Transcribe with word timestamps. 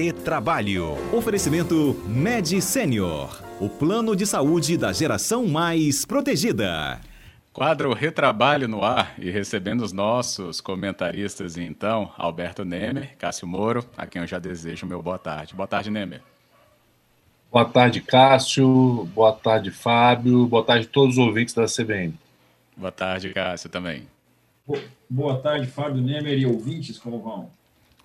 Retrabalho. 0.00 0.92
Oferecimento 1.12 2.00
Med 2.06 2.62
Senior, 2.62 3.42
o 3.60 3.68
plano 3.68 4.14
de 4.14 4.24
saúde 4.24 4.76
da 4.76 4.92
geração 4.92 5.44
mais 5.48 6.04
protegida. 6.04 7.00
Quadro 7.52 7.92
Retrabalho 7.92 8.68
no 8.68 8.84
ar 8.84 9.12
e 9.18 9.28
recebendo 9.28 9.80
os 9.80 9.92
nossos 9.92 10.60
comentaristas, 10.60 11.56
então, 11.56 12.12
Alberto 12.16 12.64
Nemer, 12.64 13.16
Cássio 13.18 13.48
Moro, 13.48 13.84
a 13.96 14.06
quem 14.06 14.22
eu 14.22 14.28
já 14.28 14.38
desejo 14.38 14.86
meu 14.86 15.02
boa 15.02 15.18
tarde. 15.18 15.56
Boa 15.56 15.66
tarde, 15.66 15.90
Nemer. 15.90 16.22
Boa 17.50 17.64
tarde, 17.64 18.00
Cássio. 18.00 19.04
Boa 19.12 19.32
tarde, 19.32 19.72
Fábio. 19.72 20.46
Boa 20.46 20.64
tarde 20.64 20.86
a 20.86 20.92
todos 20.92 21.18
os 21.18 21.26
ouvintes 21.26 21.54
da 21.54 21.66
CBN. 21.66 22.14
Boa 22.76 22.92
tarde, 22.92 23.30
Cássio, 23.30 23.68
também. 23.68 24.06
Boa 25.10 25.40
tarde, 25.40 25.66
Fábio 25.66 26.00
Nemer 26.00 26.38
e 26.38 26.46
ouvintes, 26.46 26.98
como 26.98 27.18
vão? 27.20 27.57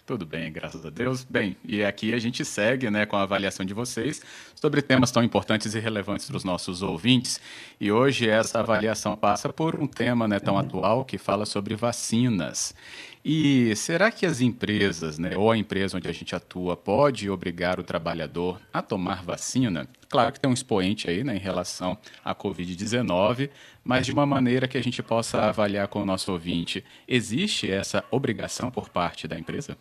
Tudo 0.05 0.25
bem, 0.25 0.51
graças 0.51 0.85
a 0.85 0.89
Deus. 0.89 1.23
Bem, 1.23 1.55
e 1.63 1.81
aqui 1.81 2.13
a 2.13 2.19
gente 2.19 2.43
segue 2.43 2.89
né, 2.89 3.05
com 3.05 3.15
a 3.15 3.21
avaliação 3.21 3.65
de 3.65 3.73
vocês 3.73 4.21
sobre 4.53 4.81
temas 4.81 5.11
tão 5.11 5.23
importantes 5.23 5.75
e 5.75 5.79
relevantes 5.79 6.27
para 6.27 6.35
os 6.35 6.43
nossos 6.43 6.81
ouvintes. 6.81 7.39
E 7.79 7.89
hoje 7.89 8.27
essa 8.27 8.59
avaliação 8.59 9.15
passa 9.15 9.47
por 9.53 9.79
um 9.79 9.87
tema 9.87 10.27
né, 10.27 10.41
tão 10.41 10.57
atual 10.57 11.05
que 11.05 11.17
fala 11.17 11.45
sobre 11.45 11.73
vacinas. 11.75 12.75
E 13.23 13.73
será 13.77 14.11
que 14.11 14.25
as 14.25 14.41
empresas, 14.41 15.17
né, 15.17 15.37
ou 15.37 15.49
a 15.49 15.57
empresa 15.57 15.95
onde 15.95 16.09
a 16.09 16.11
gente 16.11 16.35
atua, 16.35 16.75
pode 16.75 17.29
obrigar 17.29 17.79
o 17.79 17.83
trabalhador 17.83 18.59
a 18.73 18.81
tomar 18.81 19.23
vacina? 19.23 19.87
Claro 20.09 20.33
que 20.33 20.39
tem 20.41 20.51
um 20.51 20.53
expoente 20.53 21.09
aí 21.09 21.23
né, 21.23 21.37
em 21.37 21.39
relação 21.39 21.97
à 22.25 22.35
Covid-19, 22.35 23.49
mas 23.81 24.05
de 24.05 24.11
uma 24.11 24.25
maneira 24.25 24.67
que 24.67 24.77
a 24.77 24.83
gente 24.83 25.01
possa 25.01 25.43
avaliar 25.43 25.87
com 25.87 26.01
o 26.01 26.05
nosso 26.05 26.29
ouvinte. 26.33 26.83
Existe 27.07 27.71
essa 27.71 28.03
obrigação 28.11 28.69
por 28.69 28.89
parte 28.89 29.29
da 29.29 29.39
empresa? 29.39 29.77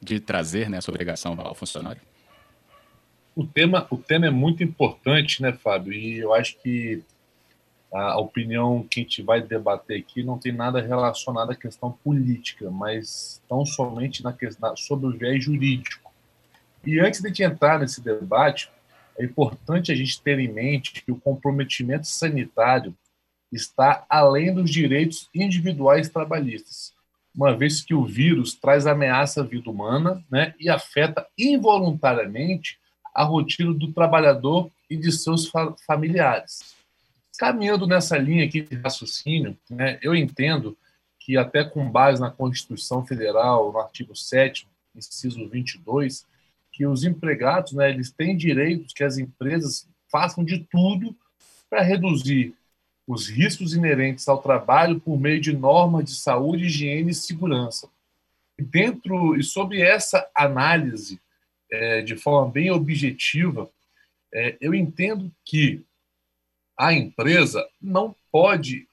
De 0.00 0.18
trazer 0.18 0.70
né, 0.70 0.78
essa 0.78 0.90
obrigação 0.90 1.36
ao 1.38 1.54
funcionário? 1.54 2.00
O 3.34 3.46
tema, 3.46 3.86
o 3.90 3.96
tema 3.96 4.26
é 4.26 4.30
muito 4.30 4.62
importante, 4.62 5.42
né, 5.42 5.52
Fábio? 5.52 5.92
E 5.92 6.18
eu 6.18 6.34
acho 6.34 6.58
que 6.60 7.02
a 7.92 8.18
opinião 8.18 8.86
que 8.88 9.00
a 9.00 9.02
gente 9.02 9.22
vai 9.22 9.42
debater 9.42 10.00
aqui 10.00 10.22
não 10.22 10.38
tem 10.38 10.52
nada 10.52 10.80
relacionado 10.80 11.50
à 11.50 11.56
questão 11.56 11.92
política, 11.92 12.70
mas 12.70 13.42
tão 13.48 13.64
somente 13.66 14.22
na 14.22 14.32
questão, 14.32 14.76
sobre 14.76 15.06
o 15.06 15.16
viés 15.16 15.44
jurídico. 15.44 16.10
E 16.84 16.98
antes 17.00 17.20
de 17.20 17.28
gente 17.28 17.42
entrar 17.42 17.78
nesse 17.78 18.00
debate, 18.00 18.70
é 19.18 19.24
importante 19.24 19.92
a 19.92 19.94
gente 19.94 20.20
ter 20.22 20.38
em 20.38 20.48
mente 20.48 21.02
que 21.04 21.12
o 21.12 21.20
comprometimento 21.20 22.06
sanitário 22.06 22.94
está 23.52 24.06
além 24.08 24.54
dos 24.54 24.70
direitos 24.70 25.28
individuais 25.34 26.08
trabalhistas 26.08 26.94
uma 27.40 27.56
vez 27.56 27.80
que 27.80 27.94
o 27.94 28.04
vírus 28.04 28.52
traz 28.52 28.86
ameaça 28.86 29.40
à 29.40 29.44
vida 29.44 29.70
humana 29.70 30.22
né, 30.30 30.54
e 30.60 30.68
afeta 30.68 31.26
involuntariamente 31.38 32.78
a 33.14 33.24
rotina 33.24 33.72
do 33.72 33.90
trabalhador 33.94 34.70
e 34.90 34.96
de 34.96 35.10
seus 35.10 35.48
fa 35.48 35.74
familiares. 35.86 36.76
Caminhando 37.38 37.86
nessa 37.86 38.18
linha 38.18 38.44
aqui 38.44 38.60
de 38.60 38.76
raciocínio, 38.76 39.56
né, 39.70 39.98
eu 40.02 40.14
entendo 40.14 40.76
que, 41.18 41.38
até 41.38 41.64
com 41.64 41.90
base 41.90 42.20
na 42.20 42.30
Constituição 42.30 43.06
Federal, 43.06 43.72
no 43.72 43.78
artigo 43.78 44.14
7, 44.14 44.68
inciso 44.94 45.48
22, 45.48 46.26
que 46.70 46.86
os 46.86 47.04
empregados 47.04 47.72
né, 47.72 47.88
eles 47.88 48.10
têm 48.10 48.36
direitos 48.36 48.92
que 48.92 49.02
as 49.02 49.16
empresas 49.16 49.88
façam 50.12 50.44
de 50.44 50.58
tudo 50.70 51.16
para 51.70 51.80
reduzir 51.80 52.54
os 53.06 53.28
riscos 53.28 53.74
inerentes 53.74 54.28
ao 54.28 54.40
trabalho 54.40 55.00
por 55.00 55.18
meio 55.18 55.40
de 55.40 55.52
normas 55.52 56.04
de 56.04 56.14
saúde, 56.14 56.66
higiene 56.66 57.10
e 57.10 57.14
segurança. 57.14 57.88
E 58.58 58.62
dentro 58.62 59.36
e 59.36 59.42
sobre 59.42 59.80
essa 59.80 60.28
análise 60.34 61.20
é, 61.70 62.02
de 62.02 62.16
forma 62.16 62.50
bem 62.50 62.70
objetiva, 62.70 63.70
é, 64.32 64.56
eu 64.60 64.74
entendo 64.74 65.30
que 65.44 65.84
a 66.76 66.92
empresa 66.92 67.66
não 67.80 68.14
pode, 68.30 68.88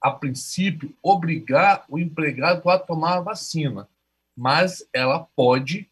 a 0.00 0.10
princípio, 0.10 0.94
obrigar 1.02 1.84
o 1.88 1.98
empregado 1.98 2.68
a 2.68 2.78
tomar 2.78 3.18
a 3.18 3.20
vacina, 3.20 3.88
mas 4.36 4.86
ela 4.92 5.20
pode 5.36 5.88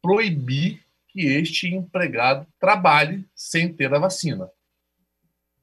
proibir 0.00 0.82
que 1.08 1.26
este 1.26 1.68
empregado 1.68 2.46
trabalhe 2.60 3.24
sem 3.34 3.72
ter 3.72 3.92
a 3.92 3.98
vacina. 3.98 4.50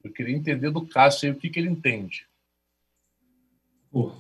Eu 0.04 0.12
queria 0.12 0.36
entender 0.36 0.70
do 0.70 0.86
Cássio 0.86 1.30
aí 1.30 1.36
o 1.36 1.40
que, 1.40 1.50
que 1.50 1.60
ele 1.60 1.70
entende. 1.70 2.28
O, 3.92 4.12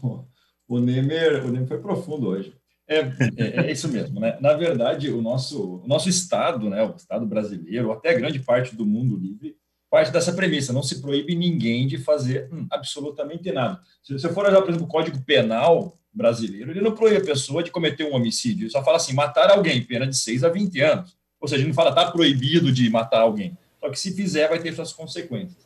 o, 0.67 0.79
Nemer, 0.79 1.45
o 1.45 1.51
Nemer 1.51 1.67
foi 1.67 1.79
profundo 1.79 2.27
hoje. 2.27 2.55
É, 2.87 2.99
é, 2.99 3.67
é, 3.67 3.71
isso 3.71 3.87
mesmo, 3.89 4.19
né? 4.19 4.37
Na 4.39 4.53
verdade, 4.53 5.09
o 5.09 5.21
nosso, 5.21 5.81
o 5.83 5.87
nosso 5.87 6.09
Estado, 6.09 6.69
né, 6.69 6.83
o 6.83 6.95
Estado 6.95 7.25
brasileiro, 7.25 7.91
até 7.91 8.13
grande 8.13 8.39
parte 8.39 8.75
do 8.75 8.85
mundo 8.85 9.17
livre, 9.17 9.55
parte 9.89 10.11
dessa 10.11 10.33
premissa, 10.33 10.73
não 10.73 10.83
se 10.83 11.01
proíbe 11.01 11.35
ninguém 11.35 11.87
de 11.87 11.97
fazer 11.97 12.49
hum, 12.51 12.67
absolutamente 12.71 13.51
nada. 13.51 13.79
Se 14.01 14.13
você 14.13 14.27
for 14.29 14.45
olhar, 14.45 14.61
por 14.61 14.69
exemplo, 14.69 14.85
o 14.85 14.89
Código 14.89 15.21
Penal 15.23 15.97
brasileiro, 16.13 16.71
ele 16.71 16.81
não 16.81 16.93
proíbe 16.93 17.17
a 17.17 17.25
pessoa 17.25 17.63
de 17.63 17.71
cometer 17.71 18.03
um 18.03 18.13
homicídio, 18.13 18.63
ele 18.63 18.69
só 18.69 18.83
fala 18.83 18.97
assim, 18.97 19.13
matar 19.13 19.49
alguém, 19.51 19.83
pena 19.83 20.05
de 20.05 20.17
6 20.17 20.43
a 20.43 20.49
20 20.49 20.81
anos. 20.81 21.17
Ou 21.39 21.47
seja, 21.47 21.61
ele 21.61 21.69
não 21.69 21.75
fala, 21.75 21.89
está 21.89 22.11
proibido 22.11 22.71
de 22.71 22.89
matar 22.89 23.21
alguém. 23.21 23.57
Só 23.79 23.89
que 23.89 23.99
se 23.99 24.13
fizer, 24.13 24.47
vai 24.47 24.59
ter 24.59 24.73
suas 24.73 24.93
consequências. 24.93 25.62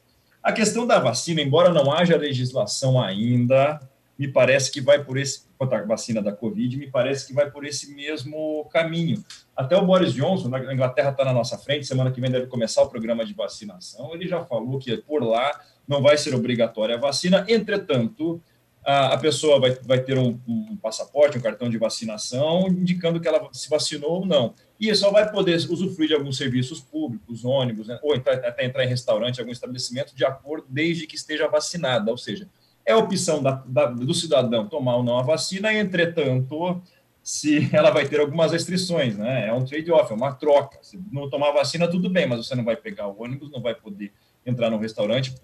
A 0.47 0.53
questão 0.53 0.87
da 0.87 0.97
vacina, 0.97 1.41
embora 1.41 1.73
não 1.73 1.91
haja 1.91 2.15
legislação 2.15 3.01
ainda, 3.01 3.81
me 4.17 4.29
parece 4.29 4.71
que 4.71 4.79
vai 4.79 5.03
por 5.03 5.17
esse, 5.17 5.41
quanto 5.57 5.73
à 5.73 5.83
vacina 5.83 6.21
da 6.21 6.31
Covid, 6.31 6.77
me 6.77 6.89
parece 6.89 7.27
que 7.27 7.33
vai 7.33 7.51
por 7.51 7.65
esse 7.65 7.93
mesmo 7.93 8.63
caminho. 8.71 9.21
Até 9.53 9.75
o 9.75 9.85
Boris 9.85 10.13
Johnson, 10.13 10.47
na 10.47 10.73
Inglaterra 10.73 11.09
está 11.09 11.25
na 11.25 11.33
nossa 11.33 11.57
frente, 11.57 11.85
semana 11.85 12.11
que 12.11 12.21
vem 12.21 12.31
deve 12.31 12.47
começar 12.47 12.81
o 12.81 12.87
programa 12.87 13.25
de 13.25 13.33
vacinação, 13.33 14.15
ele 14.15 14.25
já 14.25 14.41
falou 14.45 14.79
que 14.79 14.95
por 14.95 15.21
lá 15.21 15.51
não 15.85 16.01
vai 16.01 16.17
ser 16.17 16.33
obrigatória 16.33 16.95
a 16.95 16.97
vacina, 16.97 17.45
entretanto, 17.49 18.41
a, 18.89 19.17
pessoa 19.17 19.59
vai, 19.59 19.77
vai 19.83 19.99
ter 19.99 20.17
um, 20.17 20.39
um, 20.47 20.77
passaporte, 20.77 21.37
um 21.37 21.41
cartão 21.41 21.69
de 21.69 21.77
vacinação, 21.77 22.69
indicando 22.69 23.19
que 23.19 23.27
ela 23.27 23.49
se 23.51 23.69
vacinou 23.69 24.21
ou 24.21 24.25
não. 24.25 24.53
E 24.79 24.95
só 24.95 25.11
vai 25.11 25.29
poder 25.29 25.57
usufruir 25.69 26.07
de 26.07 26.13
alguns 26.13 26.37
serviços 26.37 26.79
públicos, 26.79 27.43
ônibus, 27.43 27.87
né, 27.87 27.99
ou 28.01 28.15
entrar, 28.15 28.35
até 28.35 28.63
entrar 28.63 28.85
em 28.85 28.87
restaurante, 28.87 29.41
algum 29.41 29.51
estabelecimento, 29.51 30.15
de 30.15 30.23
acordo, 30.23 30.65
desde 30.69 31.05
que 31.05 31.17
esteja 31.17 31.49
vacinada. 31.49 32.09
Ou 32.09 32.17
seja, 32.17 32.47
é 32.85 32.95
opção 32.95 33.43
da, 33.43 33.61
da, 33.65 33.87
do 33.87 34.13
cidadão 34.13 34.69
tomar 34.69 34.95
ou 34.95 35.03
não 35.03 35.19
a 35.19 35.21
vacina, 35.21 35.73
entretanto, 35.73 36.81
se 37.27 37.67
ela 37.75 37.91
vai 37.91 38.07
ter 38.07 38.21
algumas 38.21 38.53
restrições, 38.53 39.17
né? 39.17 39.49
É 39.49 39.53
um 39.53 39.65
trade-off, 39.65 40.09
é 40.13 40.15
uma 40.15 40.31
troca. 40.31 40.79
Se 40.81 40.97
não 41.11 41.29
tomar 41.29 41.51
vacina, 41.51 41.85
tudo 41.85 42.09
bem, 42.09 42.25
mas 42.25 42.47
você 42.47 42.55
não 42.55 42.63
vai 42.63 42.77
pegar 42.77 43.09
o 43.09 43.21
ônibus, 43.21 43.51
não 43.51 43.61
vai 43.61 43.75
poder 43.75 44.13
entrar 44.45 44.69
no 44.69 44.77
restaurante, 44.77 45.35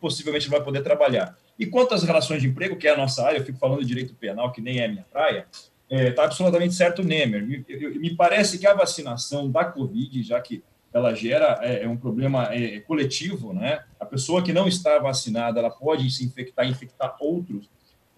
possivelmente 0.00 0.48
não 0.48 0.56
vai 0.56 0.64
poder 0.64 0.80
trabalhar. 0.80 1.36
E 1.58 1.66
quanto 1.66 1.92
às 1.92 2.02
relações 2.04 2.40
de 2.40 2.48
emprego, 2.48 2.76
que 2.76 2.88
é 2.88 2.94
a 2.94 2.96
nossa 2.96 3.22
área, 3.22 3.36
eu 3.36 3.44
fico 3.44 3.58
falando 3.58 3.80
de 3.80 3.86
direito 3.86 4.14
penal, 4.14 4.50
que 4.50 4.62
nem 4.62 4.78
é 4.78 4.86
a 4.86 4.88
minha 4.88 5.04
praia, 5.12 5.46
está 5.52 6.04
é, 6.04 6.10
tá 6.10 6.24
absolutamente 6.24 6.74
certo 6.74 7.02
o 7.02 7.04
Nemer. 7.04 7.46
Me, 7.46 7.62
me, 7.98 8.16
parece 8.16 8.58
que 8.58 8.66
a 8.66 8.72
vacinação 8.72 9.50
da 9.50 9.66
Covid, 9.66 10.22
já 10.22 10.40
que 10.40 10.64
ela 10.90 11.14
gera 11.14 11.58
é, 11.60 11.82
é 11.82 11.88
um 11.88 11.98
problema 11.98 12.48
é, 12.54 12.80
coletivo, 12.80 13.52
né? 13.52 13.84
A 14.00 14.06
pessoa 14.06 14.42
que 14.42 14.54
não 14.54 14.66
está 14.66 14.98
vacinada, 15.00 15.60
ela 15.60 15.70
pode 15.70 16.10
se 16.10 16.24
infectar, 16.24 16.66
infectar 16.66 17.14
outros. 17.20 17.68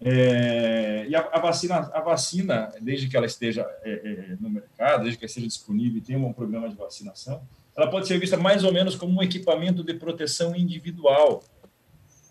É, 0.01 1.05
e 1.09 1.15
a, 1.15 1.19
a, 1.31 1.39
vacina, 1.39 1.91
a 1.93 1.99
vacina, 1.99 2.71
desde 2.81 3.07
que 3.09 3.17
ela 3.17 3.25
esteja 3.25 3.67
é, 3.83 3.91
é, 3.91 4.37
no 4.39 4.49
mercado, 4.49 5.01
desde 5.01 5.17
que 5.17 5.25
ela 5.25 5.29
esteja 5.29 5.47
disponível 5.47 5.97
e 5.97 6.01
tenha 6.01 6.19
um 6.19 6.31
programa 6.31 6.69
de 6.69 6.75
vacinação, 6.75 7.41
ela 7.75 7.89
pode 7.89 8.07
ser 8.07 8.17
vista 8.17 8.37
mais 8.37 8.63
ou 8.63 8.73
menos 8.73 8.95
como 8.95 9.19
um 9.19 9.23
equipamento 9.23 9.83
de 9.83 9.93
proteção 9.93 10.55
individual. 10.55 11.43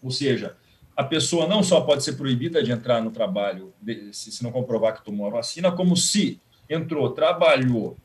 Ou 0.03 0.11
seja, 0.11 0.57
a 0.97 1.05
pessoa 1.05 1.47
não 1.47 1.63
só 1.63 1.81
pode 1.83 2.03
ser 2.03 2.15
proibida 2.15 2.63
de 2.63 2.73
entrar 2.73 3.03
no 3.03 3.11
trabalho 3.11 3.73
se 4.13 4.43
não 4.43 4.51
comprovar 4.51 4.95
que 4.95 5.05
tomou 5.05 5.27
a 5.27 5.31
vacina, 5.31 5.71
como 5.71 5.97
se 5.97 6.41
entrou, 6.69 7.11
trabalhou 7.11 7.97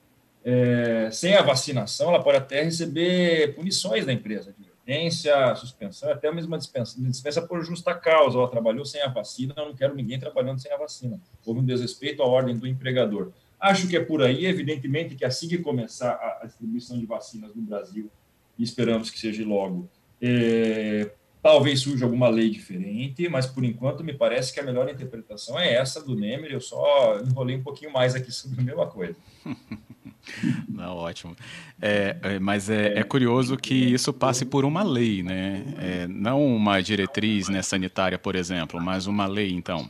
é, 0.43 1.09
sem 1.11 1.35
a 1.35 1.41
vacinação, 1.41 2.09
ela 2.09 2.21
pode 2.21 2.37
até 2.37 2.61
receber 2.61 3.55
punições 3.55 4.05
da 4.05 4.11
empresa, 4.11 4.53
advertência, 4.83 5.55
suspensão, 5.55 6.11
até 6.11 6.31
mesmo 6.31 6.51
uma 6.51 6.57
dispensa, 6.57 7.01
dispensa 7.01 7.41
por 7.41 7.63
justa 7.63 7.93
causa. 7.93 8.37
Ela 8.37 8.47
trabalhou 8.49 8.85
sem 8.85 9.01
a 9.01 9.07
vacina, 9.07 9.53
eu 9.57 9.67
não 9.67 9.75
quero 9.75 9.95
ninguém 9.95 10.19
trabalhando 10.19 10.59
sem 10.59 10.71
a 10.71 10.77
vacina. 10.77 11.19
Houve 11.45 11.61
um 11.61 11.65
desrespeito 11.65 12.21
à 12.21 12.25
ordem 12.25 12.57
do 12.57 12.67
empregador. 12.67 13.31
Acho 13.59 13.87
que 13.87 13.95
é 13.95 14.03
por 14.03 14.21
aí, 14.21 14.45
evidentemente, 14.45 15.15
que 15.15 15.23
assim 15.23 15.47
que 15.47 15.57
começar 15.57 16.11
a, 16.11 16.45
distribuição 16.45 16.99
de 16.99 17.05
vacinas 17.05 17.55
no 17.55 17.61
Brasil, 17.61 18.11
e 18.59 18.63
esperamos 18.63 19.09
que 19.09 19.19
seja 19.19 19.45
logo, 19.45 19.89
é, 20.21 21.11
Talvez 21.41 21.81
surja 21.81 22.05
alguma 22.05 22.29
lei 22.29 22.49
diferente, 22.49 23.27
mas 23.27 23.45
por 23.45 23.65
enquanto 23.65 24.01
me 24.01 24.13
parece 24.13 24.53
que 24.53 24.61
a 24.61 24.63
melhor 24.63 24.89
interpretação 24.89 25.59
é 25.59 25.73
essa 25.73 26.01
do 26.01 26.15
Nemer. 26.15 26.53
Eu 26.53 26.61
só 26.61 27.19
enrolei 27.19 27.57
um 27.57 27.61
pouquinho 27.61 27.91
mais 27.91 28.15
aqui 28.15 28.31
sobre 28.31 28.61
a 28.61 28.63
mesma 28.63 28.87
coisa. 28.87 29.17
Não, 30.69 30.95
ótimo. 30.95 31.35
É, 31.81 32.17
é, 32.21 32.39
mas 32.39 32.69
é, 32.69 32.99
é, 32.99 33.03
curioso 33.03 33.57
que 33.57 33.73
isso 33.73 34.13
passe 34.13 34.45
por 34.45 34.65
uma 34.65 34.83
lei, 34.83 35.21
né? 35.21 35.63
É, 35.77 36.07
não 36.07 36.45
uma 36.45 36.81
diretriz 36.81 37.49
né, 37.49 37.61
sanitária, 37.61 38.17
por 38.17 38.35
exemplo, 38.35 38.81
mas 38.81 39.07
uma 39.07 39.25
lei, 39.25 39.51
então. 39.51 39.89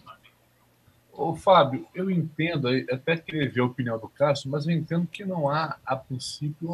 Ô, 1.12 1.36
Fábio, 1.36 1.86
eu 1.94 2.10
entendo, 2.10 2.68
até 2.92 3.16
queria 3.16 3.50
ver 3.50 3.62
a 3.62 3.66
opinião 3.66 4.00
do 4.00 4.10
Cássio, 4.10 4.50
mas 4.50 4.66
eu 4.66 4.74
entendo 4.74 5.08
que 5.08 5.24
não 5.24 5.48
há, 5.48 5.78
a 5.86 5.96
princípio, 5.96 6.70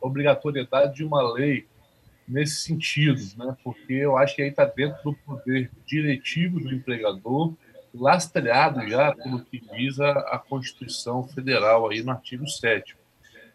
obrigatoriedade 0.00 0.96
de 0.96 1.04
uma 1.04 1.22
lei 1.32 1.66
nesse 2.26 2.56
sentido, 2.56 3.18
né? 3.38 3.56
porque 3.64 3.94
eu 3.94 4.18
acho 4.18 4.36
que 4.36 4.42
aí 4.42 4.50
está 4.50 4.66
dentro 4.66 5.02
do 5.02 5.14
poder 5.14 5.70
diretivo 5.86 6.60
do 6.60 6.74
empregador, 6.74 7.54
lastreado 7.94 8.86
já 8.86 9.14
pelo 9.14 9.40
que 9.40 9.64
visa 9.72 10.06
a 10.06 10.38
Constituição 10.38 11.26
Federal 11.26 11.88
aí 11.88 12.02
no 12.02 12.10
artigo 12.10 12.46
7 12.46 12.97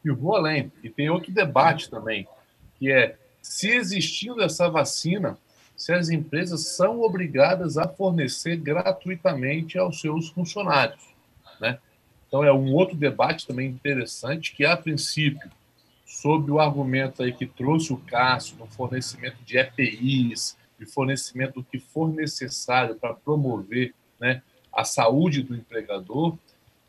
E 0.04 0.12
vou 0.12 0.36
além, 0.36 0.72
e 0.84 0.90
tem 0.90 1.10
outro 1.10 1.32
debate 1.32 1.90
também, 1.90 2.28
que 2.78 2.92
é 2.92 3.18
se 3.42 3.70
existindo 3.70 4.42
essa 4.42 4.70
vacina, 4.70 5.38
se 5.76 5.92
as 5.92 6.10
empresas 6.10 6.76
são 6.76 7.02
obrigadas 7.02 7.78
a 7.78 7.88
fornecer 7.88 8.58
gratuitamente 8.58 9.78
aos 9.78 10.00
seus 10.00 10.30
funcionários. 10.30 11.02
Né? 11.60 11.78
Então, 12.28 12.44
é 12.44 12.54
um 12.54 12.74
outro 12.74 12.96
debate 12.96 13.46
também 13.46 13.70
interessante, 13.70 14.56
que, 14.56 14.66
a 14.66 14.78
princípio, 14.78 15.52
sob 16.06 16.52
o 16.52 16.60
argumento 16.60 17.24
aí 17.24 17.34
que 17.34 17.46
trouxe 17.46 17.92
o 17.92 17.98
Cássio, 17.98 18.58
no 18.58 18.68
fornecimento 18.68 19.38
de 19.44 19.58
EPIs, 19.58 20.58
de 20.80 20.86
fornecimento 20.86 21.56
do 21.56 21.64
que 21.64 21.80
for 21.80 22.14
necessário 22.14 22.96
para 22.96 23.14
promover 23.14 23.94
né, 24.20 24.42
a 24.72 24.84
saúde 24.84 25.44
do 25.44 25.56
empregador, 25.56 26.38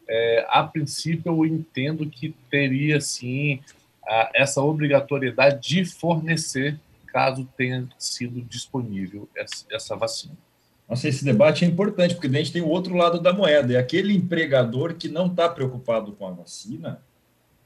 é, 0.09 0.47
a 0.49 0.62
princípio 0.65 1.33
eu 1.33 1.47
entendo 1.47 2.09
que 2.09 2.35
teria 2.51 3.01
sim 3.01 3.61
a, 4.06 4.31
essa 4.35 4.62
obrigatoriedade 4.62 5.67
de 5.67 5.85
fornecer 5.85 6.79
caso 7.06 7.49
tenha 7.56 7.89
sido 7.99 8.43
disponível 8.43 9.29
essa, 9.37 9.65
essa 9.71 9.97
vacina. 9.97 10.37
Nossa, 10.89 11.09
esse 11.09 11.25
debate 11.25 11.65
é 11.65 11.69
importante, 11.69 12.15
porque 12.15 12.27
a 12.27 12.39
gente 12.39 12.53
tem 12.53 12.61
o 12.61 12.69
outro 12.69 12.95
lado 12.95 13.21
da 13.21 13.33
moeda. 13.33 13.73
É 13.73 13.77
aquele 13.77 14.15
empregador 14.15 14.95
que 14.95 15.09
não 15.09 15.27
está 15.27 15.49
preocupado 15.49 16.12
com 16.12 16.27
a 16.27 16.33
vacina. 16.33 17.00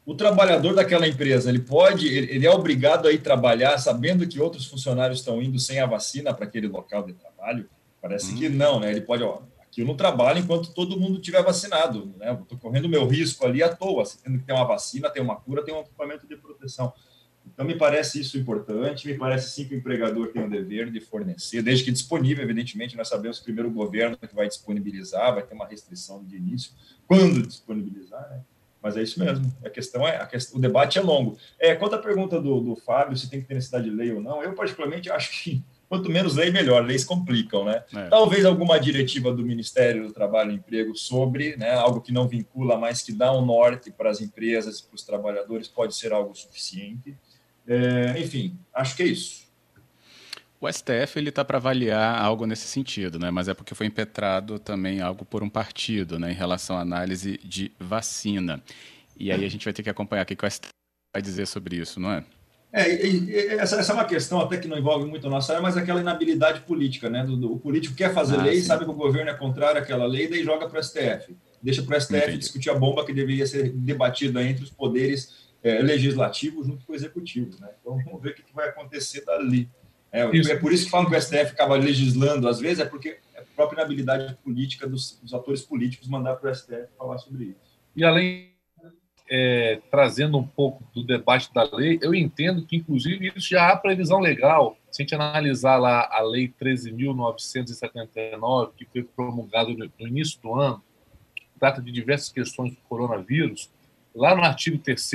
O 0.06 0.14
trabalhador 0.14 0.74
daquela 0.74 1.06
empresa, 1.06 1.50
ele 1.50 1.58
pode, 1.58 2.06
ele 2.06 2.46
é 2.46 2.50
obrigado 2.50 3.08
a 3.08 3.12
ir 3.12 3.18
trabalhar 3.18 3.76
sabendo 3.78 4.26
que 4.26 4.40
outros 4.40 4.66
funcionários 4.66 5.18
estão 5.18 5.42
indo 5.42 5.58
sem 5.58 5.80
a 5.80 5.86
vacina 5.86 6.32
para 6.32 6.44
aquele 6.44 6.68
local 6.68 7.02
de 7.02 7.12
trabalho? 7.12 7.68
Parece 8.00 8.32
hum. 8.32 8.38
que 8.38 8.48
não, 8.48 8.80
né? 8.80 8.90
Ele 8.90 9.00
pode, 9.00 9.22
ó, 9.22 9.40
aqui 9.78 9.82
eu 9.82 9.86
não 9.86 9.96
trabalho 9.96 10.40
enquanto 10.40 10.74
todo 10.74 10.98
mundo 10.98 11.20
tiver 11.20 11.42
vacinado, 11.42 12.12
né? 12.18 12.32
Estou 12.32 12.58
correndo 12.58 12.88
meu 12.88 13.06
risco 13.06 13.46
ali 13.46 13.62
à 13.62 13.74
toa, 13.74 14.02
tendo 14.22 14.38
que 14.38 14.44
ter 14.44 14.52
uma 14.52 14.64
vacina, 14.64 15.08
ter 15.08 15.20
uma 15.20 15.36
cura, 15.36 15.64
ter 15.64 15.72
um 15.72 15.80
equipamento 15.80 16.26
de 16.26 16.36
proteção. 16.36 16.92
Então, 17.46 17.64
me 17.64 17.74
parece 17.74 18.20
isso 18.20 18.36
importante, 18.36 19.06
me 19.06 19.16
parece 19.16 19.50
sim 19.50 19.66
que 19.66 19.74
o 19.74 19.78
empregador 19.78 20.28
tem 20.28 20.44
o 20.44 20.50
dever 20.50 20.90
de 20.90 21.00
fornecer, 21.00 21.62
desde 21.62 21.84
que 21.84 21.90
disponível, 21.90 22.44
evidentemente, 22.44 22.96
nós 22.96 23.08
sabemos 23.08 23.38
que 23.38 23.44
primeiro 23.44 23.70
o 23.70 23.72
governo 23.72 24.18
que 24.18 24.34
vai 24.34 24.46
disponibilizar, 24.48 25.34
vai 25.34 25.42
ter 25.42 25.54
uma 25.54 25.66
restrição 25.66 26.22
de 26.22 26.36
início, 26.36 26.72
quando 27.06 27.46
disponibilizar, 27.46 28.28
né? 28.30 28.42
Mas 28.80 28.96
é 28.96 29.02
isso 29.02 29.18
mesmo, 29.18 29.52
a 29.64 29.70
questão 29.70 30.06
é, 30.06 30.16
a 30.18 30.26
questão, 30.26 30.58
o 30.58 30.60
debate 30.60 30.98
é 30.98 31.00
longo. 31.00 31.36
É, 31.58 31.74
quanto 31.74 31.96
à 31.96 31.98
pergunta 31.98 32.40
do, 32.40 32.60
do 32.60 32.76
Fábio, 32.76 33.16
se 33.16 33.28
tem 33.28 33.40
que 33.40 33.48
ter 33.48 33.54
necessidade 33.54 33.90
de 33.90 33.96
lei 33.96 34.12
ou 34.12 34.20
não, 34.20 34.40
eu 34.42 34.52
particularmente 34.52 35.10
acho 35.10 35.42
que 35.42 35.64
quanto 35.88 36.10
menos 36.10 36.36
lei, 36.36 36.50
melhor. 36.50 36.84
Leis 36.84 37.04
complicam, 37.04 37.64
né? 37.64 37.82
É. 37.94 38.08
Talvez 38.08 38.44
alguma 38.44 38.78
diretiva 38.78 39.32
do 39.32 39.42
Ministério 39.42 40.06
do 40.06 40.12
Trabalho 40.12 40.52
e 40.52 40.56
Emprego 40.56 40.94
sobre, 40.94 41.56
né, 41.56 41.72
algo 41.72 42.00
que 42.00 42.12
não 42.12 42.28
vincula, 42.28 42.76
mas 42.76 43.02
que 43.02 43.12
dá 43.12 43.32
um 43.32 43.44
norte 43.44 43.90
para 43.90 44.10
as 44.10 44.20
empresas 44.20 44.78
e 44.78 44.86
para 44.86 44.94
os 44.94 45.02
trabalhadores, 45.02 45.68
pode 45.68 45.96
ser 45.96 46.12
algo 46.12 46.34
suficiente. 46.34 47.16
É, 47.66 48.20
enfim, 48.20 48.58
acho 48.72 48.96
que 48.96 49.02
é 49.02 49.06
isso. 49.06 49.48
O 50.60 50.70
STF 50.70 51.16
ele 51.16 51.28
está 51.28 51.44
para 51.44 51.58
avaliar 51.58 52.20
algo 52.20 52.44
nesse 52.44 52.66
sentido, 52.66 53.18
né? 53.18 53.30
Mas 53.30 53.46
é 53.46 53.54
porque 53.54 53.76
foi 53.76 53.86
impetrado 53.86 54.58
também 54.58 55.00
algo 55.00 55.24
por 55.24 55.42
um 55.42 55.48
partido, 55.48 56.18
né? 56.18 56.32
Em 56.32 56.34
relação 56.34 56.76
à 56.76 56.80
análise 56.80 57.38
de 57.44 57.70
vacina. 57.78 58.60
E 59.16 59.30
aí 59.30 59.44
a 59.44 59.48
gente 59.48 59.64
vai 59.64 59.72
ter 59.72 59.82
que 59.82 59.90
acompanhar 59.90 60.22
o 60.22 60.26
que 60.26 60.34
o 60.34 60.50
STF 60.50 60.70
vai 61.14 61.22
dizer 61.22 61.46
sobre 61.46 61.76
isso, 61.76 62.00
não 62.00 62.10
é? 62.10 62.24
É, 62.72 63.06
e, 63.06 63.24
e, 63.24 63.36
essa, 63.54 63.76
essa, 63.76 63.92
é 63.92 63.94
uma 63.94 64.04
questão 64.04 64.40
até 64.40 64.58
que 64.58 64.68
não 64.68 64.78
envolve 64.78 65.06
muito 65.06 65.26
a 65.26 65.30
nossa 65.30 65.52
área, 65.52 65.62
mas 65.62 65.76
aquela 65.76 66.00
inabilidade 66.00 66.60
política, 66.60 67.08
né? 67.08 67.24
Do, 67.24 67.36
do, 67.36 67.52
o 67.54 67.58
político 67.58 67.94
quer 67.94 68.12
fazer 68.12 68.36
ah, 68.36 68.42
lei, 68.42 68.60
sim. 68.60 68.66
sabe 68.66 68.84
que 68.84 68.90
o 68.90 68.94
governo 68.94 69.30
é 69.30 69.34
contrário 69.34 69.80
àquela 69.80 70.06
lei, 70.06 70.28
daí 70.28 70.44
joga 70.44 70.68
para 70.68 70.78
o 70.78 70.82
STF. 70.82 71.34
Deixa 71.62 71.82
para 71.82 71.96
o 71.96 72.00
STF 72.00 72.16
Entendi. 72.16 72.38
discutir 72.38 72.70
a 72.70 72.74
bomba 72.74 73.04
que 73.04 73.12
deveria 73.12 73.46
ser 73.46 73.70
debatida 73.70 74.42
entre 74.42 74.64
os 74.64 74.70
poderes 74.70 75.48
é, 75.62 75.80
legislativo 75.80 76.62
junto 76.62 76.84
com 76.84 76.92
o 76.92 76.94
executivo. 76.94 77.56
Né? 77.60 77.68
Então, 77.80 77.98
vamos 78.04 78.22
ver 78.22 78.30
o 78.30 78.34
que 78.34 78.44
vai 78.54 78.68
acontecer 78.68 79.24
dali. 79.24 79.68
É, 80.12 80.22
é, 80.22 80.56
por 80.56 80.72
isso 80.72 80.84
que 80.84 80.90
falam 80.90 81.08
que 81.08 81.16
o 81.16 81.20
STF 81.20 81.52
acaba 81.52 81.76
legislando, 81.76 82.48
às 82.48 82.60
vezes, 82.60 82.80
é 82.80 82.84
porque 82.84 83.18
é 83.34 83.40
a 83.40 83.44
própria 83.56 83.80
inabilidade 83.80 84.34
política 84.42 84.86
dos, 84.86 85.18
dos 85.22 85.34
atores 85.34 85.62
políticos 85.62 86.08
mandar 86.08 86.36
para 86.36 86.50
o 86.50 86.54
STF 86.54 86.86
falar 86.96 87.18
sobre 87.18 87.44
isso. 87.44 87.78
E 87.94 88.04
além, 88.04 88.47
é, 89.30 89.80
trazendo 89.90 90.38
um 90.38 90.46
pouco 90.46 90.82
do 90.94 91.04
debate 91.04 91.52
da 91.52 91.64
lei, 91.64 91.98
eu 92.00 92.14
entendo 92.14 92.64
que, 92.64 92.76
inclusive, 92.76 93.30
isso 93.36 93.50
já 93.50 93.68
há 93.68 93.76
previsão 93.76 94.20
legal. 94.20 94.78
Se 94.90 95.02
a 95.02 95.04
gente 95.04 95.14
analisar 95.14 95.76
lá 95.76 96.08
a 96.10 96.22
Lei 96.22 96.50
13.979, 96.60 98.70
que 98.76 98.86
foi 98.86 99.02
promulgada 99.02 99.70
no 99.70 100.06
início 100.06 100.40
do 100.40 100.54
ano, 100.54 100.82
trata 101.58 101.82
de 101.82 101.92
diversas 101.92 102.30
questões 102.30 102.70
do 102.70 102.78
coronavírus, 102.88 103.70
lá 104.14 104.34
no 104.34 104.42
artigo 104.42 104.78
3 104.78 105.10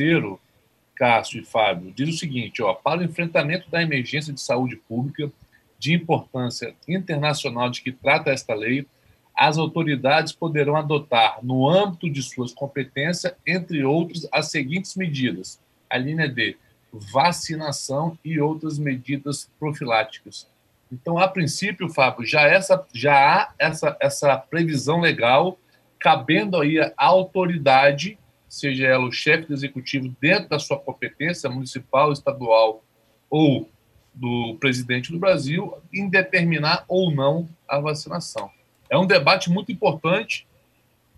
Cássio 0.95 1.41
e 1.41 1.45
Fábio, 1.45 1.91
diz 1.91 2.09
o 2.09 2.17
seguinte, 2.17 2.61
ó, 2.61 2.73
para 2.73 3.01
o 3.01 3.03
enfrentamento 3.03 3.69
da 3.69 3.81
emergência 3.81 4.31
de 4.31 4.39
saúde 4.39 4.75
pública 4.75 5.31
de 5.79 5.93
importância 5.93 6.75
internacional 6.87 7.69
de 7.69 7.81
que 7.81 7.91
trata 7.91 8.29
esta 8.29 8.53
lei, 8.53 8.85
as 9.35 9.57
autoridades 9.57 10.31
poderão 10.31 10.75
adotar, 10.75 11.39
no 11.41 11.67
âmbito 11.67 12.09
de 12.09 12.21
suas 12.21 12.53
competências, 12.53 13.33
entre 13.45 13.83
outros, 13.83 14.27
as 14.31 14.51
seguintes 14.51 14.95
medidas. 14.95 15.59
A 15.89 15.97
linha 15.97 16.27
D, 16.27 16.57
vacinação 16.91 18.17
e 18.23 18.39
outras 18.39 18.77
medidas 18.77 19.49
profiláticas. 19.59 20.47
Então, 20.91 21.17
a 21.17 21.27
princípio, 21.27 21.89
Fábio, 21.89 22.25
já, 22.25 22.41
essa, 22.41 22.85
já 22.93 23.13
há 23.15 23.53
essa, 23.57 23.97
essa 23.99 24.37
previsão 24.37 24.99
legal 24.99 25.57
cabendo 25.99 26.59
aí 26.59 26.79
a 26.79 26.93
autoridade 26.97 28.19
seja 28.53 28.85
ela 28.85 29.05
o 29.05 29.11
chefe 29.11 29.47
do 29.47 29.53
executivo 29.53 30.13
dentro 30.21 30.49
da 30.49 30.59
sua 30.59 30.77
competência 30.77 31.49
municipal, 31.49 32.11
estadual 32.11 32.83
ou 33.27 33.67
do 34.13 34.55
presidente 34.59 35.11
do 35.11 35.17
Brasil, 35.17 35.73
em 35.91 36.07
determinar 36.07 36.85
ou 36.87 37.09
não 37.09 37.49
a 37.67 37.79
vacinação. 37.79 38.51
É 38.93 38.97
um 38.97 39.07
debate 39.07 39.49
muito 39.49 39.71
importante 39.71 40.45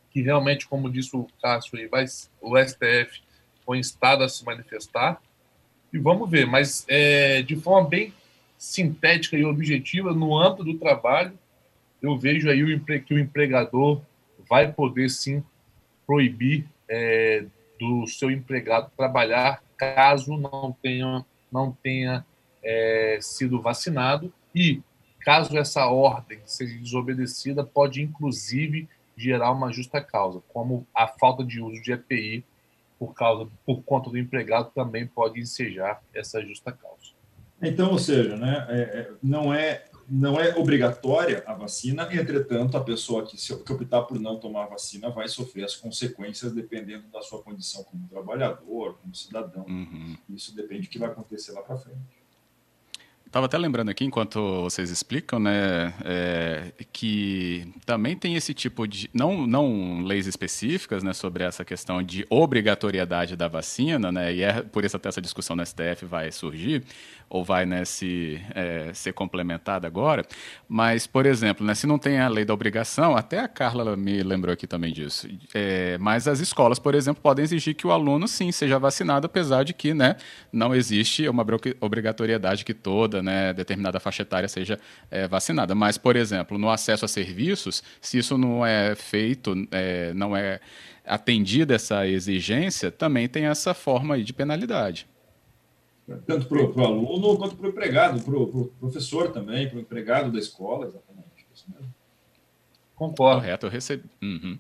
que 0.09 0.21
realmente, 0.21 0.65
como 0.65 0.89
disse 0.89 1.13
o 1.13 1.27
Cássio, 1.43 1.77
aí, 1.77 1.87
vai, 1.87 2.05
o 2.39 2.57
STF 2.57 3.21
foi 3.65 3.79
instado 3.79 4.23
a 4.23 4.29
se 4.29 4.45
manifestar. 4.45 5.21
E 5.91 5.97
vamos 5.97 6.29
ver, 6.29 6.47
mas 6.47 6.85
é, 6.87 7.41
de 7.41 7.57
forma 7.57 7.89
bem 7.89 8.13
sintética 8.57 9.35
e 9.35 9.43
objetiva, 9.43 10.13
no 10.13 10.39
âmbito 10.39 10.63
do 10.63 10.79
trabalho, 10.79 11.37
eu 12.01 12.17
vejo 12.17 12.49
aí 12.49 12.63
o, 12.63 12.85
que 13.03 13.13
o 13.13 13.19
empregador 13.19 14.01
vai 14.49 14.71
poder 14.71 15.09
sim 15.09 15.43
proibir 16.07 16.65
é, 16.87 17.43
do 17.77 18.07
seu 18.07 18.31
empregado 18.31 18.89
trabalhar 18.95 19.61
caso 19.75 20.37
não 20.37 20.73
tenha, 20.81 21.25
não 21.51 21.73
tenha 21.83 22.25
é, 22.63 23.17
sido 23.19 23.61
vacinado. 23.61 24.33
E 24.55 24.81
caso 25.25 25.57
essa 25.57 25.87
ordem 25.87 26.39
seja 26.45 26.77
desobedecida, 26.77 27.63
pode 27.63 27.99
inclusive 27.99 28.87
gerar 29.17 29.51
uma 29.51 29.71
justa 29.73 29.99
causa, 29.99 30.39
como 30.49 30.85
a 30.93 31.07
falta 31.07 31.43
de 31.43 31.59
uso 31.59 31.81
de 31.81 31.91
EPI 31.91 32.45
por 32.99 33.13
causa 33.13 33.49
por 33.65 33.81
conta 33.83 34.09
do 34.09 34.19
empregado 34.19 34.71
também 34.73 35.07
pode 35.07 35.39
ensejar 35.39 36.01
essa 36.13 36.41
justa 36.41 36.71
causa. 36.71 37.15
Então, 37.61 37.91
ou 37.91 37.97
seja, 37.97 38.37
né, 38.37 38.67
é, 38.69 38.79
é 38.81 39.11
não 39.21 39.51
é 39.51 39.85
não 40.07 40.39
é 40.39 40.55
obrigatória 40.55 41.43
a 41.47 41.55
vacina, 41.55 42.07
entretanto, 42.13 42.77
a 42.77 42.83
pessoa 42.83 43.25
que, 43.25 43.41
se, 43.41 43.57
que 43.63 43.73
optar 43.73 44.03
por 44.03 44.19
não 44.19 44.37
tomar 44.37 44.65
a 44.65 44.67
vacina 44.67 45.09
vai 45.09 45.27
sofrer 45.27 45.63
as 45.63 45.75
consequências 45.75 46.53
dependendo 46.53 47.07
da 47.07 47.23
sua 47.23 47.41
condição 47.41 47.83
como 47.83 48.07
trabalhador, 48.07 48.99
como 49.01 49.15
cidadão. 49.15 49.65
Uhum. 49.67 50.15
Isso 50.29 50.55
depende 50.55 50.83
do 50.83 50.89
que 50.89 50.99
vai 50.99 51.09
acontecer 51.09 51.53
lá 51.53 51.63
para 51.63 51.77
frente. 51.77 52.24
Estava 53.25 53.47
até 53.47 53.57
lembrando 53.57 53.89
aqui, 53.89 54.05
enquanto 54.05 54.61
vocês 54.61 54.89
explicam, 54.89 55.39
né, 55.39 55.93
é, 56.05 56.71
que 56.93 57.67
também 57.85 58.15
tem 58.15 58.35
esse 58.35 58.53
tipo 58.53 58.87
de. 58.87 59.09
Não, 59.13 59.45
não 59.45 60.03
leis 60.03 60.25
específicas 60.25 61.03
né, 61.03 61.11
sobre 61.11 61.43
essa 61.43 61.65
questão 61.65 62.01
de 62.01 62.25
obrigatoriedade 62.29 63.35
da 63.35 63.49
vacina, 63.49 64.09
né, 64.09 64.33
e 64.33 64.41
é 64.41 64.61
por 64.61 64.85
isso 64.85 64.95
até 64.95 65.09
essa 65.09 65.21
discussão 65.21 65.55
no 65.55 65.65
STF 65.65 66.05
vai 66.05 66.31
surgir, 66.31 66.83
ou 67.29 67.43
vai 67.43 67.65
né, 67.65 67.85
se, 67.85 68.41
é, 68.53 68.91
ser 68.93 69.13
complementada 69.13 69.87
agora. 69.87 70.25
Mas, 70.67 71.07
por 71.07 71.25
exemplo, 71.25 71.65
né, 71.65 71.73
se 71.75 71.87
não 71.87 71.97
tem 71.97 72.19
a 72.19 72.27
lei 72.27 72.45
da 72.45 72.53
obrigação, 72.53 73.15
até 73.15 73.39
a 73.39 73.47
Carla 73.47 73.95
me 73.95 74.21
lembrou 74.23 74.53
aqui 74.53 74.67
também 74.67 74.93
disso. 74.93 75.27
É, 75.53 75.97
mas 75.97 76.27
as 76.27 76.39
escolas, 76.39 76.79
por 76.79 76.95
exemplo, 76.95 77.21
podem 77.21 77.43
exigir 77.43 77.75
que 77.75 77.87
o 77.87 77.91
aluno 77.91 78.27
sim 78.27 78.51
seja 78.51 78.79
vacinado, 78.79 79.25
apesar 79.25 79.63
de 79.63 79.73
que 79.73 79.93
né, 79.93 80.15
não 80.51 80.73
existe 80.73 81.27
uma 81.27 81.45
obrigatoriedade 81.81 82.63
que 82.63 82.73
toda 82.73 83.21
né, 83.21 83.53
determinada 83.53 83.99
faixa 83.99 84.21
etária 84.21 84.47
seja 84.47 84.79
é, 85.09 85.27
vacinada. 85.27 85.73
Mas, 85.75 85.97
por 85.97 86.15
exemplo, 86.15 86.57
no 86.57 86.69
acesso 86.69 87.05
a 87.05 87.07
serviços, 87.07 87.83
se 87.99 88.17
isso 88.17 88.37
não 88.37 88.65
é 88.65 88.95
feito, 88.95 89.55
é, 89.71 90.13
não 90.13 90.35
é 90.35 90.59
atendida 91.05 91.75
essa 91.75 92.07
exigência, 92.07 92.91
também 92.91 93.27
tem 93.27 93.45
essa 93.45 93.73
forma 93.73 94.21
de 94.21 94.33
penalidade. 94.33 95.07
Tanto 96.27 96.47
para 96.47 96.61
o 96.61 96.85
aluno 96.85 97.37
quanto 97.37 97.55
para 97.55 97.65
o 97.65 97.69
empregado, 97.69 98.21
para 98.21 98.37
o 98.37 98.47
pro 98.47 98.65
professor 98.79 99.31
também, 99.31 99.67
para 99.67 99.77
o 99.77 99.81
empregado 99.81 100.31
da 100.31 100.37
escola, 100.37 100.85
exatamente. 100.85 101.25
Mesmo. 101.67 101.93
Concordo. 102.95 103.41
Correto, 103.41 103.65
eu 103.65 103.69
recebi. 103.71 104.09
Uhum. 104.21 104.59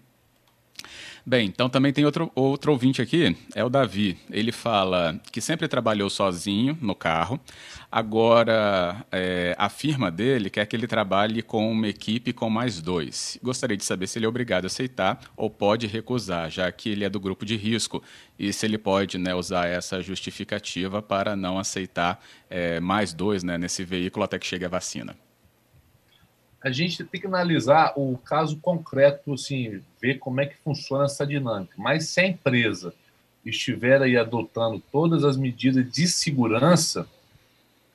Bem, 1.27 1.47
então 1.47 1.67
também 1.67 1.91
tem 1.91 2.05
outro, 2.05 2.31
outro 2.35 2.71
ouvinte 2.71 3.01
aqui, 3.01 3.35
é 3.55 3.63
o 3.63 3.69
Davi. 3.69 4.15
Ele 4.29 4.51
fala 4.51 5.19
que 5.31 5.41
sempre 5.41 5.67
trabalhou 5.67 6.07
sozinho 6.07 6.77
no 6.79 6.93
carro. 6.93 7.39
Agora, 7.91 9.03
é, 9.11 9.55
a 9.57 9.67
firma 9.67 10.11
dele 10.11 10.51
quer 10.51 10.67
que 10.67 10.75
ele 10.75 10.85
trabalhe 10.85 11.41
com 11.41 11.71
uma 11.71 11.87
equipe 11.87 12.31
com 12.31 12.47
mais 12.47 12.79
dois. 12.79 13.39
Gostaria 13.41 13.75
de 13.75 13.83
saber 13.83 14.05
se 14.05 14.19
ele 14.19 14.27
é 14.27 14.29
obrigado 14.29 14.65
a 14.65 14.67
aceitar 14.67 15.19
ou 15.35 15.49
pode 15.49 15.87
recusar, 15.87 16.51
já 16.51 16.71
que 16.71 16.89
ele 16.89 17.03
é 17.03 17.09
do 17.09 17.19
grupo 17.19 17.43
de 17.43 17.55
risco. 17.55 18.03
E 18.37 18.53
se 18.53 18.67
ele 18.67 18.77
pode 18.77 19.17
né, 19.17 19.33
usar 19.33 19.65
essa 19.65 20.03
justificativa 20.03 21.01
para 21.01 21.35
não 21.35 21.57
aceitar 21.57 22.23
é, 22.47 22.79
mais 22.79 23.13
dois 23.13 23.43
né, 23.43 23.57
nesse 23.57 23.83
veículo 23.83 24.25
até 24.25 24.37
que 24.37 24.45
chegue 24.45 24.65
a 24.65 24.69
vacina 24.69 25.24
a 26.65 26.71
gente 26.71 27.03
tem 27.03 27.21
que 27.21 27.27
analisar 27.27 27.93
o 27.95 28.17
caso 28.17 28.57
concreto, 28.57 29.35
assim, 29.35 29.79
ver 30.01 30.17
como 30.17 30.41
é 30.41 30.47
que 30.47 30.57
funciona 30.63 31.05
essa 31.05 31.23
dinâmica. 31.23 31.75
Mas 31.77 32.09
se 32.09 32.19
a 32.19 32.25
empresa 32.25 32.91
estiver 33.45 34.01
aí 34.01 34.17
adotando 34.17 34.81
todas 34.91 35.23
as 35.23 35.37
medidas 35.37 35.87
de 35.93 36.07
segurança, 36.07 37.07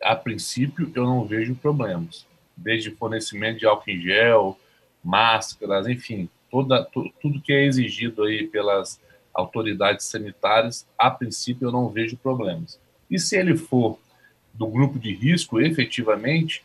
a 0.00 0.14
princípio 0.14 0.88
eu 0.94 1.02
não 1.02 1.24
vejo 1.24 1.56
problemas. 1.56 2.24
Desde 2.56 2.92
fornecimento 2.92 3.58
de 3.58 3.66
álcool 3.66 3.90
em 3.90 4.00
gel, 4.02 4.56
máscaras, 5.02 5.88
enfim, 5.88 6.28
toda, 6.48 6.84
tudo 7.20 7.40
que 7.40 7.52
é 7.52 7.64
exigido 7.64 8.22
aí 8.22 8.46
pelas 8.46 9.00
autoridades 9.34 10.06
sanitárias, 10.06 10.86
a 10.96 11.10
princípio 11.10 11.66
eu 11.66 11.72
não 11.72 11.88
vejo 11.88 12.16
problemas. 12.16 12.78
E 13.10 13.18
se 13.18 13.36
ele 13.36 13.56
for 13.56 13.98
do 14.54 14.68
grupo 14.68 14.96
de 14.96 15.12
risco, 15.12 15.60
efetivamente, 15.60 16.62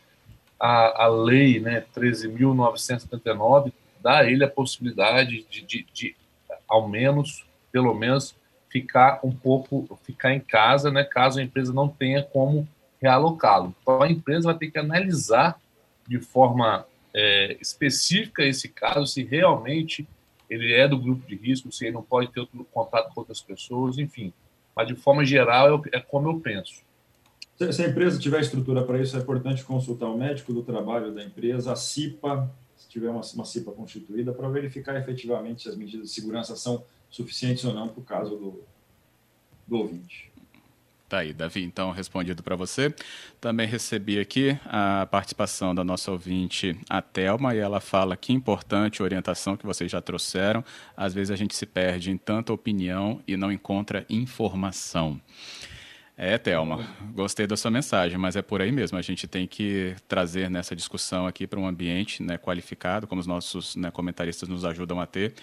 a, 0.60 1.06
a 1.06 1.08
lei 1.08 1.60
né, 1.60 1.84
13.979 1.96 3.72
dá 4.02 4.20
a 4.20 4.30
ele 4.30 4.44
a 4.44 4.50
possibilidade 4.50 5.46
de, 5.50 5.62
de, 5.62 5.88
de, 5.92 6.16
ao 6.68 6.88
menos, 6.88 7.46
pelo 7.72 7.94
menos, 7.94 8.36
ficar 8.70 9.20
um 9.24 9.32
pouco, 9.32 10.00
ficar 10.04 10.34
em 10.34 10.40
casa, 10.40 10.92
né, 10.92 11.04
caso 11.04 11.40
a 11.40 11.44
empresa 11.44 11.74
não 11.74 11.88
tenha 11.88 12.22
como 12.24 12.68
realocá-lo. 13.02 13.74
Então, 13.82 14.02
a 14.02 14.10
empresa 14.10 14.50
vai 14.50 14.58
ter 14.58 14.72
que 14.72 14.78
analisar 14.78 15.60
de 16.08 16.20
forma 16.20 16.86
é, 17.14 17.58
específica 17.62 18.44
esse 18.44 18.70
caso, 18.70 19.06
se 19.08 19.24
realmente 19.24 20.08
ele 20.50 20.74
é 20.74 20.88
do 20.88 21.00
grupo 21.00 21.26
de 21.28 21.36
risco, 21.36 21.72
se 21.72 21.86
ele 21.86 21.94
não 21.94 22.04
pode 22.04 22.32
ter 22.32 22.42
outro 22.42 22.66
contato 22.72 23.14
com 23.14 23.22
outras 23.22 23.42
pessoas, 23.42 23.98
enfim. 23.98 24.32
Mas, 24.76 24.88
de 24.88 24.96
forma 24.96 25.26
geral, 25.26 25.84
é, 25.92 25.98
é 25.98 26.00
como 26.00 26.30
eu 26.30 26.40
penso. 26.40 26.84
Se 27.58 27.84
a 27.84 27.88
empresa 27.88 28.20
tiver 28.20 28.42
estrutura 28.42 28.84
para 28.84 29.02
isso, 29.02 29.16
é 29.16 29.20
importante 29.20 29.64
consultar 29.64 30.08
o 30.08 30.18
médico 30.18 30.54
do 30.54 30.62
trabalho 30.62 31.14
da 31.14 31.24
empresa, 31.24 31.72
a 31.72 31.76
CIPA, 31.76 32.52
se 32.76 32.90
tiver 32.90 33.10
uma, 33.10 33.22
uma 33.34 33.46
CIPA 33.46 33.72
constituída, 33.72 34.34
para 34.34 34.50
verificar 34.50 34.96
efetivamente 34.98 35.64
se 35.64 35.70
as 35.70 35.78
medidas 35.78 36.10
de 36.10 36.14
segurança 36.14 36.56
são 36.58 36.84
suficientes 37.10 37.64
ou 37.64 37.74
não 37.74 37.88
para 37.88 38.02
o 38.02 38.04
caso 38.04 38.36
do, 38.36 38.64
do 39.66 39.78
ouvinte. 39.78 40.36
Tá 41.08 41.20
aí, 41.20 41.32
Davi, 41.32 41.64
então 41.64 41.92
respondido 41.92 42.44
para 42.44 42.58
você. 42.58 42.94
Também 43.40 43.68
recebi 43.68 44.20
aqui 44.20 44.60
a 44.66 45.08
participação 45.10 45.74
da 45.74 45.84
nossa 45.84 46.12
ouvinte, 46.12 46.78
a 46.90 47.02
Thelma, 47.02 47.56
e 47.56 47.60
ela 47.60 47.80
fala 47.80 48.18
que 48.18 48.34
importante 48.34 49.02
a 49.02 49.06
orientação 49.06 49.56
que 49.56 49.66
vocês 49.66 49.90
já 49.90 50.02
trouxeram. 50.02 50.66
Às 50.98 51.14
vezes 51.14 51.32
a 51.32 51.36
gente 51.36 51.56
se 51.56 51.66
perde 51.66 52.12
em 52.12 52.18
tanta 52.18 52.52
opinião 52.52 53.22
e 53.28 53.38
não 53.38 53.52
encontra 53.52 54.06
informação. 54.10 55.22
É, 56.18 56.38
Thelma, 56.38 56.88
gostei 57.14 57.46
da 57.46 57.58
sua 57.58 57.70
mensagem, 57.70 58.18
mas 58.18 58.38
é 58.38 58.42
por 58.42 58.62
aí 58.62 58.72
mesmo. 58.72 58.98
A 58.98 59.02
gente 59.02 59.28
tem 59.28 59.46
que 59.46 59.94
trazer 60.08 60.50
nessa 60.50 60.74
discussão 60.74 61.28
aqui 61.28 61.46
para 61.46 61.60
um 61.60 61.68
ambiente 61.68 62.24
né, 62.24 62.38
qualificado, 62.38 63.06
como 63.06 63.20
os 63.20 63.28
nossos 63.28 63.76
né, 63.76 63.92
comentaristas 63.92 64.48
nos 64.48 64.64
ajudam 64.64 65.02
a 65.02 65.06
ter. 65.06 65.34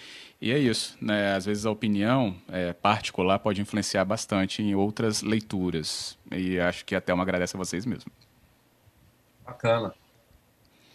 E 0.41 0.51
é 0.51 0.57
isso. 0.57 0.97
Né? 0.99 1.35
Às 1.35 1.45
vezes 1.45 1.67
a 1.67 1.71
opinião 1.71 2.35
é, 2.49 2.73
particular 2.73 3.37
pode 3.37 3.61
influenciar 3.61 4.03
bastante 4.03 4.63
em 4.63 4.73
outras 4.73 5.21
leituras. 5.21 6.17
E 6.31 6.59
acho 6.59 6.83
que 6.85 6.95
a 6.95 7.01
Thelma 7.01 7.21
agradece 7.21 7.55
a 7.55 7.59
vocês 7.59 7.85
mesmo. 7.85 8.11
Bacana. 9.45 9.93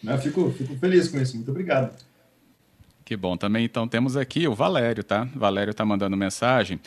Eu 0.03 0.17
fico, 0.17 0.51
fico 0.51 0.75
feliz 0.75 1.07
com 1.07 1.19
isso. 1.21 1.37
Muito 1.37 1.51
obrigado. 1.51 1.95
Que 3.09 3.17
bom. 3.17 3.35
Também 3.35 3.65
então 3.65 3.87
temos 3.87 4.15
aqui 4.15 4.47
o 4.47 4.53
Valério, 4.53 5.03
tá? 5.03 5.27
Valério 5.33 5.71
está 5.71 5.83
mandando 5.83 6.15
mensagem 6.15 6.79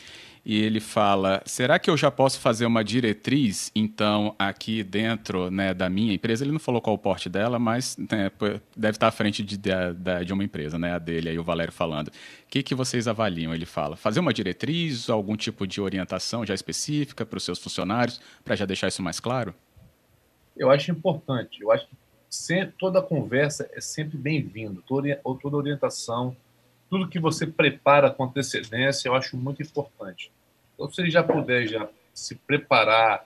e 0.47 0.57
ele 0.57 0.79
fala: 0.79 1.43
será 1.45 1.81
que 1.81 1.91
eu 1.91 1.97
já 1.97 2.13
posso 2.13 2.39
fazer 2.39 2.65
uma 2.65 2.85
diretriz, 2.85 3.73
então, 3.75 4.33
aqui 4.39 4.85
dentro 4.85 5.51
né, 5.51 5.75
da 5.75 5.91
minha 5.91 6.15
empresa? 6.15 6.45
Ele 6.45 6.53
não 6.53 6.61
falou 6.61 6.81
qual 6.81 6.95
o 6.95 6.99
porte 6.99 7.29
dela, 7.29 7.59
mas 7.59 7.97
né, 7.97 8.31
deve 8.77 8.95
estar 8.95 9.09
à 9.09 9.11
frente 9.11 9.43
de, 9.43 9.57
de, 9.57 9.73
de, 10.25 10.33
uma 10.33 10.45
empresa, 10.45 10.79
né, 10.79 10.93
a 10.95 10.99
dele, 11.01 11.29
aí 11.29 11.39
o 11.41 11.43
Valério 11.43 11.73
falando. 11.73 12.07
O 12.07 12.13
que, 12.49 12.63
que 12.63 12.73
vocês 12.73 13.09
avaliam? 13.09 13.53
Ele 13.53 13.67
fala: 13.67 13.97
fazer 13.97 14.21
uma 14.21 14.33
diretriz, 14.33 15.11
algum 15.11 15.35
tipo 15.35 15.67
de 15.67 15.81
orientação 15.81 16.47
já 16.47 16.55
específica 16.55 17.27
para 17.27 17.37
os 17.37 17.43
seus 17.43 17.59
funcionários, 17.59 18.21
para 18.45 18.55
já 18.55 18.65
deixar 18.65 18.87
isso 18.87 19.03
mais 19.03 19.19
claro? 19.19 19.53
Eu 20.57 20.71
acho 20.71 20.93
importante. 20.93 21.61
Eu 21.61 21.73
acho 21.73 21.85
que 21.89 21.97
sempre, 22.35 22.75
toda 22.79 23.03
conversa 23.03 23.69
é 23.73 23.81
sempre 23.81 24.17
bem-vindo, 24.17 24.83
toda, 24.87 25.21
toda 25.41 25.57
orientação 25.57 26.37
tudo 26.93 27.09
que 27.09 27.19
você 27.19 27.47
prepara 27.47 28.11
com 28.11 28.25
antecedência, 28.25 29.09
eu 29.09 29.15
acho 29.15 29.35
muito 29.35 29.63
importante. 29.63 30.31
Então, 30.75 30.93
se 30.93 31.01
ele 31.01 31.11
já 31.11 31.23
puder 31.23 31.67
já 31.67 31.89
se 32.13 32.35
preparar 32.35 33.25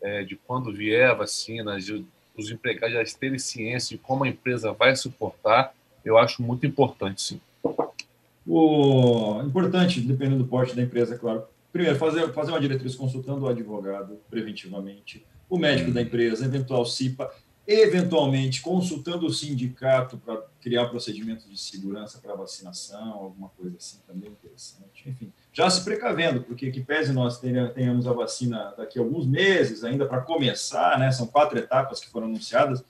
é, 0.00 0.22
de 0.22 0.36
quando 0.36 0.72
vier 0.72 1.10
a 1.10 1.14
vacina, 1.14 1.80
de, 1.80 2.06
os 2.36 2.48
empregados 2.48 2.94
já 2.94 3.18
terem 3.18 3.36
ciência 3.36 3.96
de 3.96 4.00
como 4.00 4.22
a 4.22 4.28
empresa 4.28 4.70
vai 4.70 4.94
suportar, 4.94 5.74
eu 6.04 6.16
acho 6.16 6.40
muito 6.44 6.64
importante, 6.64 7.20
sim. 7.20 7.40
O 8.46 9.42
importante, 9.44 10.00
dependendo 10.00 10.44
do 10.44 10.48
porte 10.48 10.76
da 10.76 10.82
empresa, 10.82 11.16
é 11.16 11.18
claro. 11.18 11.42
Primeiro, 11.72 11.98
fazer, 11.98 12.32
fazer 12.32 12.52
uma 12.52 12.60
diretriz 12.60 12.94
consultando 12.94 13.46
o 13.46 13.48
advogado 13.48 14.16
preventivamente, 14.30 15.26
o 15.50 15.58
médico 15.58 15.90
da 15.90 16.00
empresa, 16.00 16.44
eventual 16.44 16.86
CIPA, 16.86 17.28
eventualmente 17.68 18.62
consultando 18.62 19.26
o 19.26 19.32
sindicato 19.32 20.16
para 20.16 20.42
criar 20.58 20.86
procedimentos 20.86 21.46
de 21.46 21.58
segurança 21.58 22.18
para 22.18 22.34
vacinação, 22.34 23.12
alguma 23.12 23.50
coisa 23.50 23.76
assim 23.76 23.98
também 24.06 24.30
interessante. 24.30 25.06
Enfim, 25.06 25.30
já 25.52 25.68
se 25.68 25.84
precavendo, 25.84 26.40
porque 26.40 26.70
que 26.70 26.80
pese 26.80 27.12
nós 27.12 27.38
tenhamos 27.74 28.06
a 28.06 28.12
vacina 28.14 28.72
daqui 28.74 28.98
a 28.98 29.02
alguns 29.02 29.26
meses 29.26 29.84
ainda 29.84 30.06
para 30.06 30.22
começar, 30.22 30.98
né? 30.98 31.12
São 31.12 31.26
quatro 31.26 31.58
etapas 31.58 32.00
que 32.00 32.08
foram 32.08 32.26
anunciadas. 32.26 32.82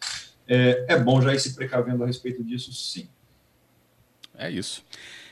É, 0.46 0.86
é 0.90 0.98
bom 0.98 1.20
já 1.20 1.34
ir 1.34 1.40
se 1.40 1.56
precavendo 1.56 2.04
a 2.04 2.06
respeito 2.06 2.44
disso, 2.44 2.72
sim. 2.72 3.08
É 4.36 4.48
isso. 4.48 4.84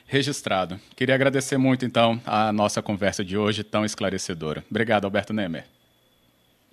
Registrado. 0.06 0.80
Queria 0.96 1.14
agradecer 1.14 1.56
muito, 1.56 1.84
então, 1.84 2.20
a 2.26 2.52
nossa 2.52 2.82
conversa 2.82 3.24
de 3.24 3.38
hoje 3.38 3.62
tão 3.62 3.84
esclarecedora. 3.84 4.64
Obrigado, 4.68 5.04
Alberto 5.04 5.32
Nemer. 5.32 5.75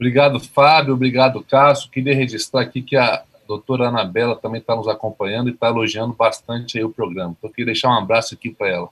Obrigado, 0.03 0.37
Fábio. 0.37 0.93
Obrigado, 0.93 1.41
Cássio. 1.41 1.89
Queria 1.89 2.13
registrar 2.13 2.59
aqui 2.59 2.81
que 2.81 2.97
a 2.97 3.23
doutora 3.47 3.87
Anabela 3.87 4.35
também 4.35 4.59
está 4.59 4.75
nos 4.75 4.85
acompanhando 4.85 5.47
e 5.47 5.53
está 5.53 5.69
elogiando 5.69 6.13
bastante 6.13 6.83
o 6.83 6.89
programa. 6.89 7.33
Então, 7.37 7.49
eu 7.49 7.53
queria 7.53 7.67
deixar 7.67 7.87
um 7.87 7.97
abraço 7.97 8.33
aqui 8.33 8.51
para 8.51 8.67
ela. 8.67 8.89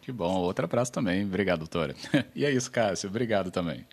Que 0.00 0.12
bom. 0.12 0.36
Outro 0.36 0.64
abraço 0.64 0.92
também. 0.92 1.24
Obrigado, 1.24 1.58
doutora. 1.58 1.96
E 2.36 2.44
é 2.44 2.52
isso, 2.52 2.70
Cássio. 2.70 3.10
Obrigado 3.10 3.50
também. 3.50 3.84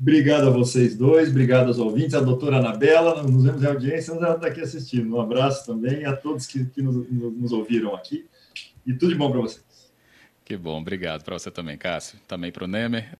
Obrigado 0.00 0.48
a 0.48 0.50
vocês 0.50 0.96
dois, 0.96 1.28
obrigado 1.28 1.66
aos 1.66 1.78
ouvintes, 1.78 2.14
a 2.14 2.20
doutora 2.20 2.56
Anabela, 2.56 3.22
nos 3.22 3.44
vemos 3.44 3.62
em 3.62 3.66
audiência, 3.66 4.12
ela 4.12 4.36
está 4.36 4.46
aqui 4.46 4.62
assistindo. 4.62 5.14
Um 5.14 5.20
abraço 5.20 5.66
também 5.66 6.06
a 6.06 6.16
todos 6.16 6.46
que, 6.46 6.64
que 6.64 6.80
nos, 6.80 7.06
nos 7.10 7.52
ouviram 7.52 7.94
aqui 7.94 8.26
e 8.86 8.94
tudo 8.94 9.12
de 9.12 9.18
bom 9.18 9.30
para 9.30 9.42
vocês. 9.42 9.92
Que 10.42 10.56
bom, 10.56 10.80
obrigado 10.80 11.22
para 11.22 11.38
você 11.38 11.50
também, 11.50 11.76
Cássio. 11.76 12.18
Também 12.26 12.50
para 12.50 12.64
o 12.64 12.66
Nemer. 12.66 13.16